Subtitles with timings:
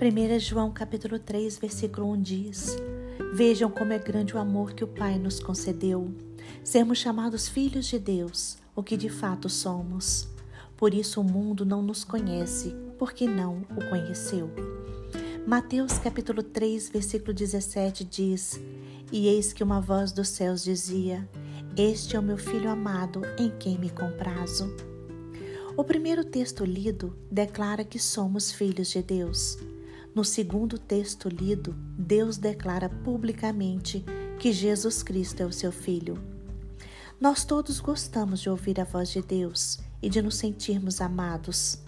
[0.00, 2.76] 1 João capítulo 3, versículo 1 diz:
[3.34, 6.14] Vejam como é grande o amor que o Pai nos concedeu,
[6.62, 10.28] sermos chamados filhos de Deus, o que de fato somos.
[10.76, 14.48] Por isso o mundo não nos conhece, porque não o conheceu.
[15.44, 18.60] Mateus capítulo 3, versículo 17 diz:
[19.10, 21.28] E eis que uma voz dos céus dizia:
[21.76, 24.72] Este é o meu filho amado, em quem me comprazo.
[25.76, 29.58] O primeiro texto lido declara que somos filhos de Deus.
[30.14, 34.04] No segundo texto lido, Deus declara publicamente
[34.38, 36.18] que Jesus Cristo é o seu Filho.
[37.20, 41.82] Nós todos gostamos de ouvir a voz de Deus e de nos sentirmos amados.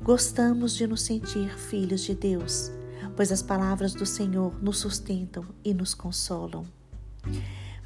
[0.00, 2.72] Gostamos de nos sentir filhos de Deus,
[3.14, 6.66] pois as palavras do Senhor nos sustentam e nos consolam.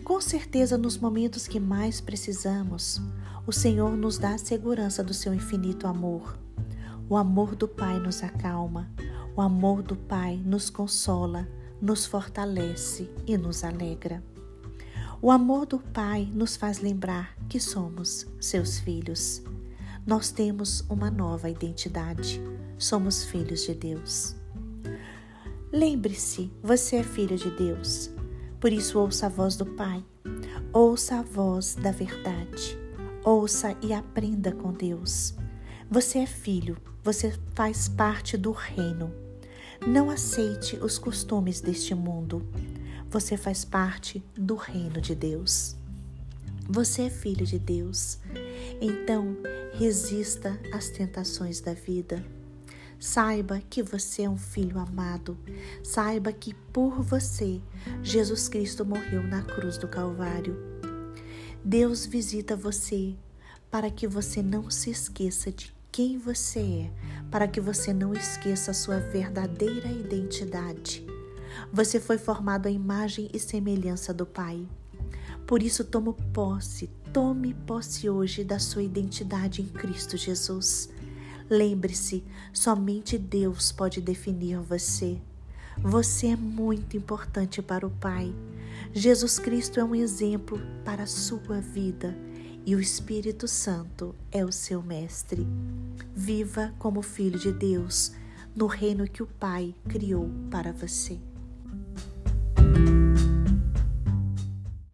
[0.04, 3.02] Com certeza, nos momentos que mais precisamos,
[3.46, 6.38] o Senhor nos dá a segurança do seu infinito amor.
[7.08, 8.88] O amor do Pai nos acalma,
[9.36, 11.46] o amor do Pai nos consola,
[11.78, 14.24] nos fortalece e nos alegra.
[15.20, 19.42] O amor do Pai nos faz lembrar que somos seus filhos.
[20.06, 22.40] Nós temos uma nova identidade.
[22.78, 24.34] Somos filhos de Deus.
[25.70, 28.10] Lembre-se, você é filho de Deus.
[28.58, 30.02] Por isso, ouça a voz do Pai.
[30.72, 32.78] Ouça a voz da verdade.
[33.22, 35.34] Ouça e aprenda com Deus.
[35.90, 39.25] Você é filho, você faz parte do reino.
[39.84, 42.46] Não aceite os costumes deste mundo.
[43.10, 45.76] Você faz parte do reino de Deus.
[46.68, 48.18] Você é filho de Deus.
[48.80, 49.36] Então,
[49.72, 52.24] resista às tentações da vida.
[52.98, 55.36] Saiba que você é um filho amado.
[55.82, 57.60] Saiba que por você
[58.02, 60.56] Jesus Cristo morreu na cruz do Calvário.
[61.64, 63.16] Deus visita você
[63.70, 66.90] para que você não se esqueça de quem você é,
[67.30, 71.06] para que você não esqueça a sua verdadeira identidade.
[71.72, 74.66] Você foi formado à imagem e semelhança do Pai.
[75.46, 80.90] Por isso, tome posse, tome posse hoje da sua identidade em Cristo Jesus.
[81.48, 85.20] Lembre-se, somente Deus pode definir você.
[85.78, 88.34] Você é muito importante para o Pai.
[88.92, 92.16] Jesus Cristo é um exemplo para a sua vida
[92.66, 95.46] e o Espírito Santo é o seu mestre.
[96.12, 98.10] Viva como filho de Deus
[98.56, 101.16] no reino que o Pai criou para você.